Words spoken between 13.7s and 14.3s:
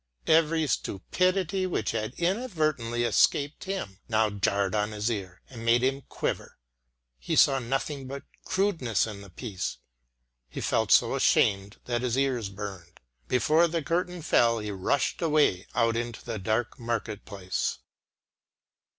curtain